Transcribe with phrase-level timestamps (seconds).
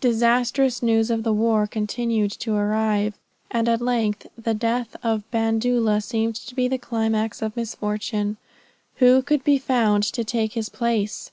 [0.00, 3.18] Disastrous news of the war continued to arrive,
[3.50, 8.38] and at length the death of Bandoola seemed to be the climax of misfortune.
[8.94, 11.32] Who could be found to take his place?